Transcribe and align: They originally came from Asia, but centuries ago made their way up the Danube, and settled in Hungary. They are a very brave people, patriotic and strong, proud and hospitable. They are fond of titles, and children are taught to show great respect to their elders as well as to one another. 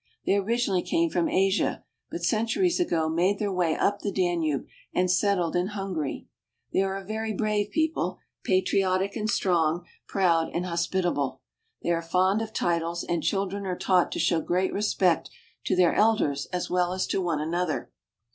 They 0.25 0.33
originally 0.35 0.81
came 0.81 1.11
from 1.11 1.29
Asia, 1.29 1.83
but 2.09 2.23
centuries 2.23 2.79
ago 2.79 3.07
made 3.07 3.37
their 3.37 3.53
way 3.53 3.75
up 3.75 3.99
the 3.99 4.11
Danube, 4.11 4.65
and 4.95 5.11
settled 5.11 5.55
in 5.55 5.67
Hungary. 5.77 6.25
They 6.73 6.81
are 6.81 6.95
a 6.97 7.03
very 7.05 7.33
brave 7.33 7.69
people, 7.69 8.17
patriotic 8.43 9.15
and 9.15 9.29
strong, 9.29 9.85
proud 10.07 10.49
and 10.55 10.65
hospitable. 10.65 11.41
They 11.83 11.91
are 11.91 12.01
fond 12.01 12.41
of 12.41 12.51
titles, 12.51 13.03
and 13.03 13.21
children 13.21 13.67
are 13.67 13.77
taught 13.77 14.11
to 14.13 14.17
show 14.19 14.41
great 14.41 14.73
respect 14.73 15.29
to 15.65 15.75
their 15.75 15.93
elders 15.93 16.47
as 16.51 16.67
well 16.67 16.93
as 16.93 17.05
to 17.05 17.21
one 17.21 17.39
another. 17.39 17.91